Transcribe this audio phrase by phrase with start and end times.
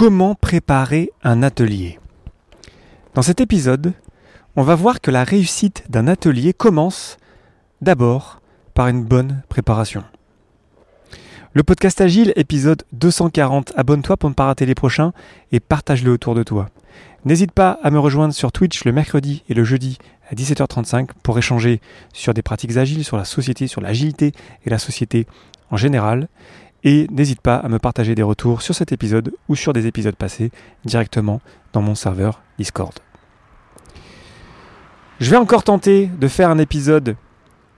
[0.00, 1.98] Comment préparer un atelier
[3.12, 3.92] Dans cet épisode,
[4.56, 7.18] on va voir que la réussite d'un atelier commence
[7.82, 8.40] d'abord
[8.72, 10.02] par une bonne préparation.
[11.52, 13.74] Le podcast Agile, épisode 240.
[13.76, 15.12] Abonne-toi pour ne pas rater les prochains
[15.52, 16.70] et partage-le autour de toi.
[17.26, 19.98] N'hésite pas à me rejoindre sur Twitch le mercredi et le jeudi
[20.30, 21.82] à 17h35 pour échanger
[22.14, 24.32] sur des pratiques agiles, sur la société, sur l'agilité
[24.64, 25.26] et la société
[25.70, 26.28] en général.
[26.84, 30.16] Et n'hésite pas à me partager des retours sur cet épisode ou sur des épisodes
[30.16, 30.50] passés
[30.84, 31.40] directement
[31.72, 32.94] dans mon serveur Discord.
[35.20, 37.16] Je vais encore tenter de faire un épisode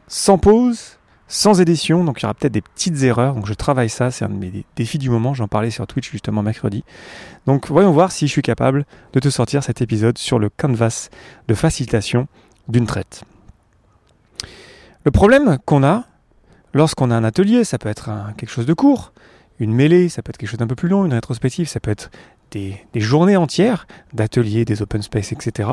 [0.06, 3.88] sans pause, sans édition, donc il y aura peut-être des petites erreurs, donc je travaille
[3.88, 6.84] ça, c'est un de mes défis du moment, j'en parlais sur Twitch justement mercredi.
[7.46, 11.08] Donc voyons voir si je suis capable de te sortir cet épisode sur le canvas
[11.48, 12.28] de facilitation
[12.68, 13.24] d'une traite.
[15.04, 16.04] Le problème qu'on a,
[16.74, 19.12] Lorsqu'on a un atelier, ça peut être quelque chose de court,
[19.58, 21.90] une mêlée, ça peut être quelque chose d'un peu plus long, une rétrospective, ça peut
[21.90, 22.10] être
[22.50, 25.70] des, journées entières d'ateliers, des open space, etc.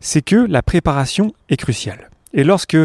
[0.00, 2.10] C'est que la préparation est cruciale.
[2.34, 2.76] Et lorsque,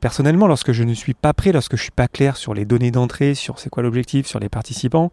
[0.00, 2.64] personnellement, lorsque je ne suis pas prêt, lorsque je ne suis pas clair sur les
[2.64, 5.12] données d'entrée, sur c'est quoi l'objectif, sur les participants,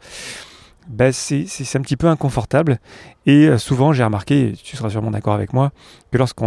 [0.88, 2.80] ben c'est un petit peu inconfortable.
[3.26, 5.72] Et euh, souvent, j'ai remarqué, tu seras sûrement d'accord avec moi,
[6.12, 6.44] que lorsque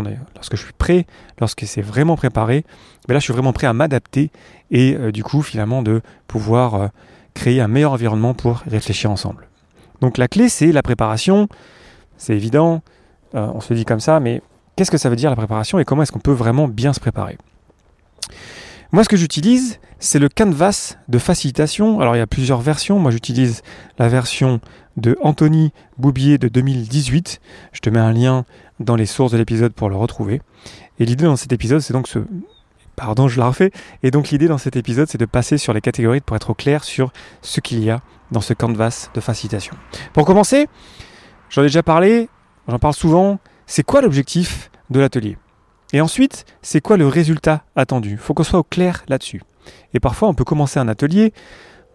[0.53, 1.07] je suis prêt,
[1.41, 2.65] lorsque c'est vraiment préparé,
[3.07, 4.31] ben là, je suis vraiment prêt à m'adapter
[4.71, 6.89] et euh, du coup, finalement, de pouvoir euh,
[7.35, 9.49] créer un meilleur environnement pour réfléchir ensemble.
[10.01, 11.49] Donc, la clé, c'est la préparation.
[12.17, 12.83] C'est évident,
[13.33, 14.43] on se dit comme ça, mais
[14.77, 16.99] qu'est-ce que ça veut dire la préparation et comment est-ce qu'on peut vraiment bien se
[16.99, 17.39] préparer?
[18.91, 22.01] Moi, ce que j'utilise, c'est le canvas de facilitation.
[22.01, 22.99] Alors, il y a plusieurs versions.
[22.99, 23.63] Moi, j'utilise
[23.99, 24.61] la version
[24.97, 27.41] de Anthony Boubier de 2018.
[27.73, 28.47] Je te mets un lien
[28.81, 30.41] dans les sources de l'épisode pour le retrouver.
[30.99, 32.21] Et l'idée dans cet épisode, c'est donc ce...
[32.97, 33.71] Pardon, je la refais.
[34.03, 36.55] Et donc l'idée dans cet épisode, c'est de passer sur les catégories pour être au
[36.55, 38.01] clair sur ce qu'il y a
[38.33, 39.77] dans ce canvas de facilitation.
[40.13, 40.67] Pour commencer,
[41.51, 42.29] j'en ai déjà parlé,
[42.67, 45.37] j'en parle souvent, c'est quoi l'objectif de l'atelier?
[45.93, 48.13] Et ensuite, c'est quoi le résultat attendu?
[48.13, 49.43] Il faut qu'on soit au clair là-dessus.
[49.95, 51.33] Et parfois, on peut commencer un atelier,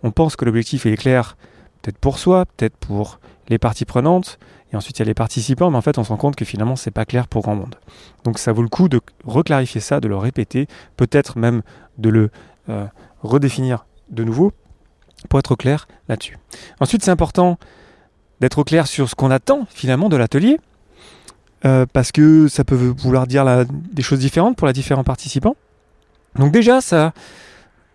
[0.03, 1.37] on pense que l'objectif est clair
[1.81, 4.39] peut-être pour soi, peut-être pour les parties prenantes,
[4.71, 6.45] et ensuite il y a les participants, mais en fait on se rend compte que
[6.45, 7.75] finalement c'est pas clair pour grand monde.
[8.23, 10.67] Donc ça vaut le coup de reclarifier ça, de le répéter,
[10.97, 11.61] peut-être même
[11.97, 12.31] de le
[12.69, 12.85] euh,
[13.21, 14.53] redéfinir de nouveau
[15.29, 16.37] pour être clair là-dessus.
[16.79, 17.57] Ensuite c'est important
[18.39, 20.59] d'être au clair sur ce qu'on attend finalement de l'atelier,
[21.65, 25.55] euh, parce que ça peut vouloir dire des choses différentes pour les différents participants.
[26.35, 27.13] Donc déjà, ça,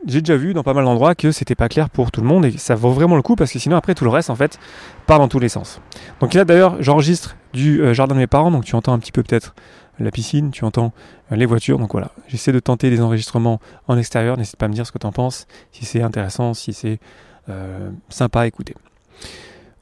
[0.06, 2.44] j'ai déjà vu dans pas mal d'endroits que c'était pas clair pour tout le monde
[2.44, 4.58] et ça vaut vraiment le coup parce que sinon après tout le reste en fait
[5.06, 5.80] part dans tous les sens.
[6.20, 9.12] Donc là d'ailleurs j'enregistre du euh, jardin de mes parents donc tu entends un petit
[9.12, 9.54] peu peut-être
[9.98, 10.92] la piscine, tu entends
[11.32, 14.68] euh, les voitures donc voilà j'essaie de tenter des enregistrements en extérieur, n'hésite pas à
[14.68, 17.00] me dire ce que tu en penses, si c'est intéressant, si c'est
[18.10, 18.74] sympa à écouter.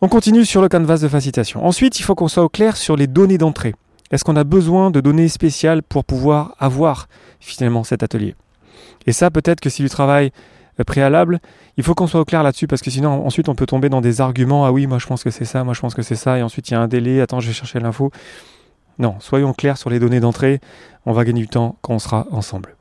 [0.03, 1.65] On continue sur le canvas de facilitation.
[1.65, 3.75] Ensuite, il faut qu'on soit au clair sur les données d'entrée.
[4.11, 7.09] Est-ce qu'on a besoin de données spéciales pour pouvoir avoir
[7.41, 8.35] finalement cet atelier?
[9.06, 10.33] Et ça, peut-être que si du travail
[10.79, 11.41] euh, préalable,
[11.79, 14.03] il faut qu'on soit au clair là-dessus parce que sinon ensuite on peut tomber dans
[14.03, 14.67] des arguments.
[14.67, 16.43] Ah oui, moi je pense que c'est ça, moi je pense que c'est ça, et
[16.43, 17.23] ensuite il y a un délai.
[17.23, 18.11] Attends, je vais chercher l'info.
[18.99, 20.61] Non, soyons clairs sur les données d'entrée.
[21.06, 22.77] On va gagner du temps quand on sera ensemble.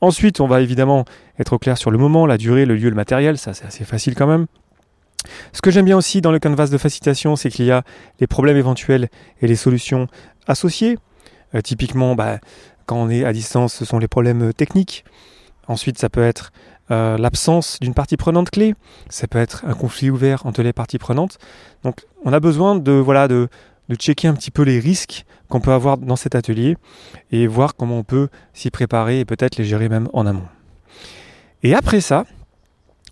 [0.00, 1.04] Ensuite, on va évidemment
[1.40, 3.36] être au clair sur le moment, la durée, le lieu, le matériel.
[3.36, 4.46] Ça, c'est assez facile quand même.
[5.52, 7.82] Ce que j'aime bien aussi dans le canvas de facilitation, c'est qu'il y a
[8.20, 9.08] les problèmes éventuels
[9.40, 10.08] et les solutions
[10.46, 10.98] associées.
[11.54, 12.38] Euh, typiquement, bah,
[12.86, 15.04] quand on est à distance, ce sont les problèmes techniques.
[15.68, 16.52] Ensuite, ça peut être
[16.90, 18.74] euh, l'absence d'une partie prenante clé.
[19.08, 21.38] Ça peut être un conflit ouvert entre les parties prenantes.
[21.84, 23.48] Donc, on a besoin de, voilà, de
[23.98, 26.78] checker un petit peu les risques qu'on peut avoir dans cet atelier
[27.30, 30.48] et voir comment on peut s'y préparer et peut-être les gérer même en amont.
[31.62, 32.24] Et après ça,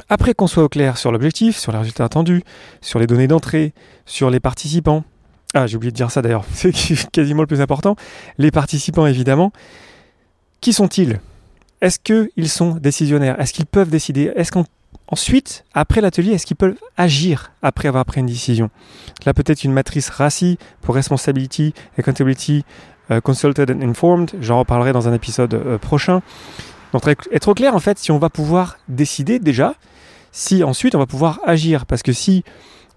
[0.09, 2.43] après qu'on soit au clair sur l'objectif, sur les résultats attendus,
[2.81, 3.73] sur les données d'entrée,
[4.07, 5.05] sur les participants,
[5.55, 6.73] ah j'ai oublié de dire ça d'ailleurs, c'est
[7.11, 7.97] quasiment le plus important,
[8.39, 9.53] les participants évidemment,
[10.61, 11.21] qui sont-ils?
[11.81, 13.41] Est-ce qu'ils sont décisionnaires?
[13.41, 14.31] Est-ce qu'ils peuvent décider?
[14.37, 18.69] Est-ce qu'ensuite, après l'atelier, est-ce qu'ils peuvent agir après avoir pris une décision?
[19.25, 22.65] Là peut-être une matrice RACI pour Responsibility, Accountability,
[23.11, 26.21] uh, Consulted and Informed, j'en reparlerai dans un épisode euh, prochain.
[26.93, 29.75] Donc être au clair en fait si on va pouvoir décider déjà,
[30.33, 31.87] si ensuite on va pouvoir agir.
[31.87, 32.45] Parce que si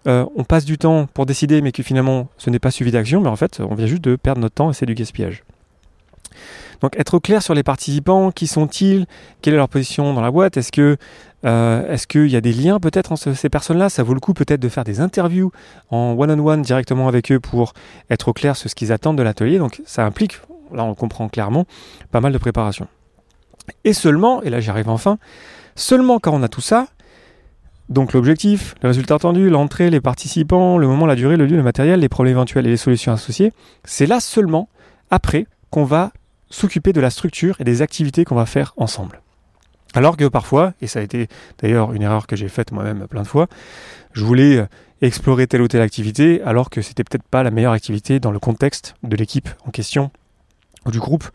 [0.07, 3.21] euh, on passe du temps pour décider mais que finalement ce n'est pas suivi d'action,
[3.21, 5.44] mais en fait on vient juste de perdre notre temps et c'est du gaspillage.
[6.81, 9.06] Donc être clair sur les participants, qui sont-ils,
[9.41, 10.97] quelle est leur position dans la boîte, est-ce que
[11.45, 13.89] euh, est-ce qu'il y a des liens peut-être entre ces personnes-là?
[13.89, 15.51] Ça vaut le coup peut-être de faire des interviews
[15.89, 17.74] en one-on-one directement avec eux pour
[18.09, 19.59] être au clair sur ce qu'ils attendent de l'atelier.
[19.59, 20.39] Donc ça implique,
[20.74, 21.65] là on comprend clairement,
[22.12, 22.88] pas mal de préparation.
[23.86, 25.18] Et seulement, et là j'y arrive enfin,
[25.75, 26.88] seulement quand on a tout ça,
[27.89, 31.63] donc l'objectif, le résultat attendu, l'entrée, les participants, le moment, la durée, le lieu, le
[31.63, 33.51] matériel, les problèmes éventuels et les solutions associées,
[33.83, 34.69] c'est là seulement
[35.12, 36.12] après qu'on va
[36.50, 39.21] s'occuper de la structure et des activités qu'on va faire ensemble.
[39.95, 41.27] Alors que parfois, et ça a été
[41.59, 43.47] d'ailleurs une erreur que j'ai faite moi-même plein de fois,
[44.13, 44.65] je voulais euh,
[45.01, 48.39] explorer telle ou telle activité alors que c'était peut-être pas la meilleure activité dans le
[48.39, 50.12] contexte de l'équipe en question
[50.86, 51.25] ou du groupe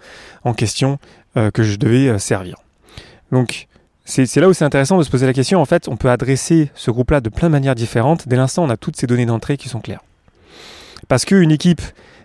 [0.44, 0.98] en question
[1.36, 2.56] euh, que je devais euh, servir.
[3.30, 3.67] Donc
[4.08, 5.60] c'est là où c'est intéressant de se poser la question.
[5.60, 8.26] En fait, on peut adresser ce groupe-là de plein de manières différentes.
[8.26, 10.00] Dès l'instant, on a toutes ces données d'entrée qui sont claires.
[11.08, 11.82] Parce qu'une équipe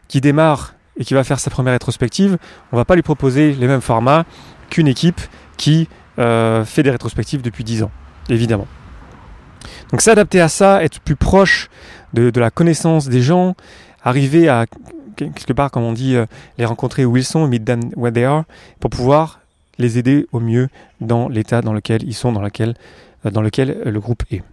[0.07, 2.37] qui démarre et qui va faire sa première rétrospective,
[2.71, 4.23] on va pas lui proposer les mêmes formats
[4.69, 5.19] qu'une équipe
[5.57, 5.89] qui
[6.19, 7.91] euh, fait des rétrospectives depuis 10 ans,
[8.29, 8.67] évidemment.
[9.91, 11.69] Donc s'adapter à ça, être plus proche
[12.13, 13.55] de, la connaissance des gens,
[14.03, 14.67] arriver à
[15.17, 16.25] quelque part, comme on dit, euh,
[16.57, 18.43] les rencontrer où ils sont, meet them where they are,
[18.79, 19.42] pour pouvoir
[19.77, 20.69] les aider au mieux
[21.01, 22.75] dans l'état dans lequel ils sont, dans lequel,
[23.25, 24.43] euh, lequel le groupe est.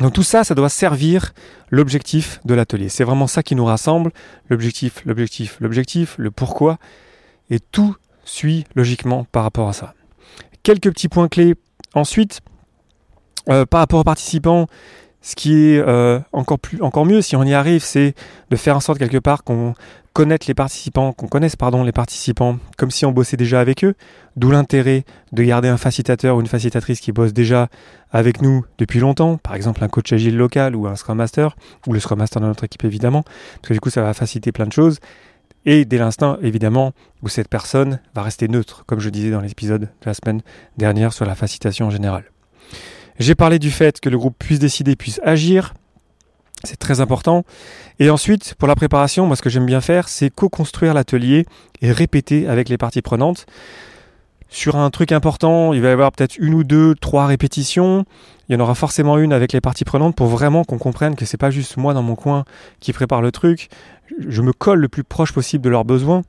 [0.00, 1.32] Donc tout ça, ça doit servir
[1.70, 2.88] l'objectif de l'atelier.
[2.88, 4.12] C'est vraiment ça qui nous rassemble,
[4.48, 6.78] l'objectif, l'objectif, l'objectif, le pourquoi,
[7.50, 9.94] et tout suit logiquement par rapport à ça.
[10.62, 11.56] Quelques petits points clés
[11.94, 12.40] ensuite,
[13.48, 14.66] euh, par rapport aux participants,
[15.20, 18.14] ce qui est euh, encore, plus, encore mieux, si on y arrive, c'est
[18.50, 19.74] de faire en sorte quelque part qu'on
[20.18, 23.94] connaisse les participants, qu'on connaisse pardon les participants comme si on bossait déjà avec eux.
[24.34, 27.68] D'où l'intérêt de garder un facilitateur ou une facilitatrice qui bosse déjà
[28.10, 31.54] avec nous depuis longtemps, par exemple un coach agile local ou un Scrum Master,
[31.86, 34.50] ou le Scrum Master de notre équipe évidemment, parce que du coup ça va faciliter
[34.50, 34.98] plein de choses.
[35.64, 39.82] Et dès l'instant, évidemment, où cette personne va rester neutre, comme je disais dans l'épisode
[39.82, 40.42] de la semaine
[40.76, 42.24] dernière sur la facilitation en général.
[43.20, 45.74] J'ai parlé du fait que le groupe puisse décider, puisse agir.
[46.64, 47.44] C'est très important.
[47.98, 51.46] Et ensuite, pour la préparation, moi ce que j'aime bien faire, c'est co-construire l'atelier
[51.82, 53.46] et répéter avec les parties prenantes.
[54.50, 58.06] Sur un truc important, il va y avoir peut-être une ou deux, trois répétitions.
[58.48, 61.26] Il y en aura forcément une avec les parties prenantes pour vraiment qu'on comprenne que
[61.26, 62.44] c'est pas juste moi dans mon coin
[62.80, 63.68] qui prépare le truc.
[64.26, 66.22] Je me colle le plus proche possible de leurs besoins.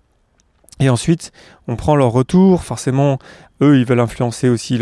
[0.79, 1.31] Et ensuite,
[1.67, 2.63] on prend leur retour.
[2.63, 3.19] Forcément,
[3.61, 4.79] eux, ils veulent influencer aussi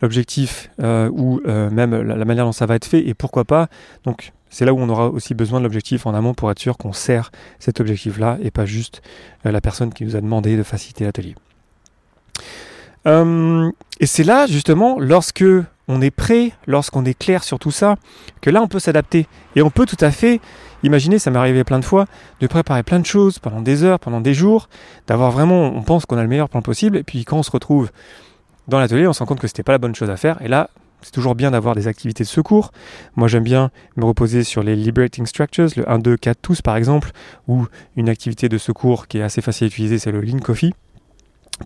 [0.00, 3.06] l'objectif euh, ou euh, même la, manière dont ça va être fait.
[3.06, 3.68] Et pourquoi pas
[4.04, 6.76] Donc, c'est là où on aura aussi besoin de l'objectif en amont pour être sûr
[6.76, 9.02] qu'on sert cet objectif-là et pas juste
[9.46, 11.34] euh, la personne qui nous a demandé de faciliter l'atelier.
[13.06, 15.44] et c'est là, justement, lorsque
[15.90, 17.96] on est prêt, lorsqu'on est clair sur tout ça,
[18.40, 19.26] que là, on peut s'adapter.
[19.56, 20.40] Et on peut tout à fait
[20.82, 22.06] Imaginez, ça m'est arrivé plein de fois,
[22.40, 24.68] de préparer plein de choses pendant des heures, pendant des jours,
[25.06, 27.50] d'avoir vraiment, on pense qu'on a le meilleur plan possible, et puis quand on se
[27.50, 27.90] retrouve
[28.66, 30.48] dans l'atelier, on se rend compte que c'était pas la bonne chose à faire, et
[30.48, 30.70] là,
[31.02, 32.72] c'est toujours bien d'avoir des activités de secours.
[33.16, 36.76] Moi, j'aime bien me reposer sur les liberating structures, le 1, 2, 4 tous par
[36.76, 37.10] exemple,
[37.46, 37.66] ou
[37.96, 40.72] une activité de secours qui est assez facile à utiliser, c'est le Lean Coffee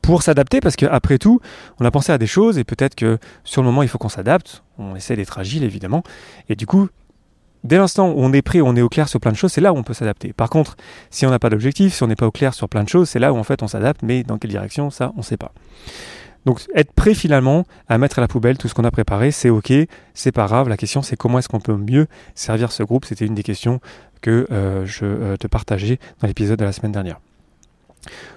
[0.03, 1.41] pour s'adapter parce qu'après tout,
[1.81, 4.09] on a pensé à des choses et peut-être que sur le moment, il faut qu'on
[4.09, 4.63] s'adapte.
[4.79, 6.03] On essaie d'être agile évidemment.
[6.49, 6.89] Et du coup,
[7.63, 9.61] dès l'instant où on est prêt, on est au clair sur plein de choses, c'est
[9.61, 10.33] là où on peut s'adapter.
[10.33, 10.77] Par contre,
[11.11, 13.09] si on n'a pas d'objectif, si on n'est pas au clair sur plein de choses,
[13.09, 15.37] c'est là où en fait on s'adapte, mais dans quelle direction, ça, on ne sait
[15.37, 15.53] pas.
[16.45, 19.49] Donc être prêt finalement à mettre à la poubelle tout ce qu'on a préparé, c'est
[19.49, 19.73] ok,
[20.13, 20.69] c'est pas grave.
[20.69, 23.07] La question c'est comment est-ce qu'on peut mieux servir ce groupe?
[23.07, 23.81] C'était une des questions
[24.21, 27.19] que euh, je euh, te partageais dans l'épisode de la semaine dernière.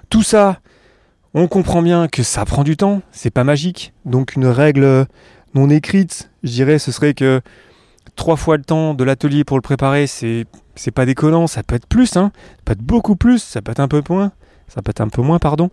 [0.10, 0.62] Tout ça,
[1.34, 3.94] on comprend bien que ça prend du temps, c'est pas magique.
[4.06, 5.06] Donc une règle
[5.54, 7.42] non écrite, je dirais, ce serait que
[8.16, 10.46] trois fois le temps de l'atelier pour le préparer, c'est
[10.94, 13.80] pas déconnant, ça peut être plus, hein, ça peut être beaucoup plus, ça peut être
[13.80, 14.32] un peu moins,
[14.68, 15.70] ça peut un peu moins, pardon.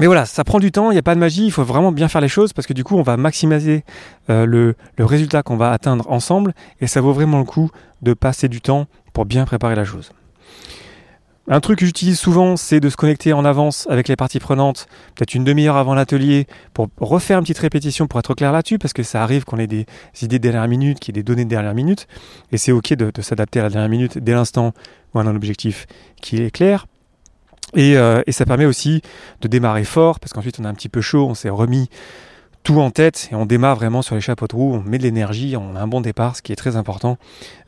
[0.00, 1.92] Mais voilà, ça prend du temps, il n'y a pas de magie, il faut vraiment
[1.92, 3.84] bien faire les choses parce que du coup, on va maximiser
[4.30, 7.70] euh, le résultat qu'on va atteindre ensemble et ça vaut vraiment le coup
[8.00, 10.12] de passer du temps pour bien préparer la chose.
[11.48, 14.86] Un truc que j'utilise souvent, c'est de se connecter en avance avec les parties prenantes,
[15.16, 18.92] peut-être une demi-heure avant l'atelier, pour refaire une petite répétition pour être clair là-dessus, parce
[18.92, 19.86] que ça arrive qu'on ait des
[20.22, 22.06] idées de dernière minute, qu'il y ait des données de dernière minute,
[22.52, 24.72] et c'est ok de, s'adapter à la dernière minute dès l'instant
[25.14, 25.86] où on a un objectif
[26.20, 26.86] qui est clair.
[27.74, 29.02] Et, euh, ça permet aussi
[29.40, 31.90] de démarrer fort, parce qu'ensuite on a un petit peu chaud, on s'est remis
[32.62, 35.02] tout en tête et on démarre vraiment sur les chapeaux de roue, on met de
[35.02, 37.18] l'énergie, on a un bon départ, ce qui est très important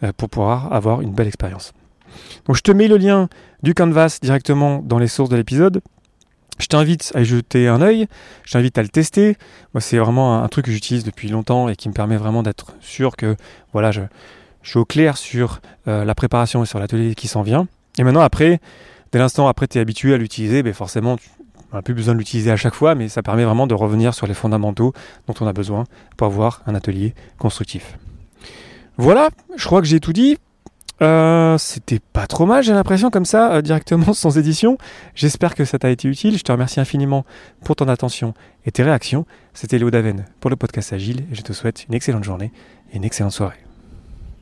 [0.05, 1.73] euh, pour pouvoir avoir une belle expérience.
[2.47, 3.29] Donc je te mets le lien
[3.63, 5.81] du canvas directement dans les sources de l'épisode.
[6.59, 8.07] Je t'invite à y jeter un œil,
[8.45, 9.37] je t'invite à le tester.
[9.73, 12.75] Moi, c'est vraiment un, truc que j'utilise depuis longtemps et qui me permet vraiment d'être
[12.81, 13.37] sûr que
[13.73, 14.03] voilà, je,
[14.63, 17.67] suis au clair sur euh, la préparation et sur l'atelier qui s'en vient.
[17.99, 18.61] Et maintenant, après,
[19.13, 21.29] dès l'instant après tu es habitué à l'utiliser, ben forcément, tu
[21.73, 24.27] n'as plus besoin de l'utiliser à chaque fois, mais ça permet vraiment de revenir sur
[24.27, 24.93] les fondamentaux
[25.27, 25.85] dont on a besoin
[26.17, 27.99] pour avoir un atelier constructif.
[28.97, 30.39] Voilà, je crois que j'ai tout dit.
[31.03, 34.79] Euh, c'était pas trop mal, j'ai l'impression, comme ça, euh, directement, sans édition.
[35.15, 36.39] J'espère que ça t'a été utile.
[36.39, 37.25] Je te remercie infiniment
[37.65, 38.35] pour ton attention
[38.65, 39.27] et tes réactions.
[39.53, 42.53] C'était Léo Daven pour le podcast Agile et je te souhaite une excellente journée
[42.93, 43.64] et une excellente soirée.